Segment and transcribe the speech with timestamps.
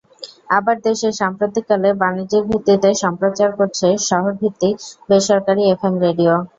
[0.57, 4.75] আবার দেশে সাম্প্রতিক কালে বাণিজ্যিক ভিত্তিতে সম্প্রচার করছে শহরভিত্তিক
[5.09, 6.33] বেসরকারি এফএম রেডিও।